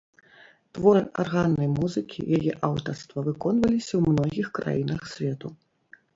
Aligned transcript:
Творы 0.77 1.01
арганнай 1.23 1.69
музыкі 1.79 2.19
яе 2.39 2.51
аўтарства 2.69 3.19
выконваліся 3.29 3.93
ў 3.95 4.01
многіх 4.17 4.47
краінах 4.59 5.01
свету. 5.15 5.47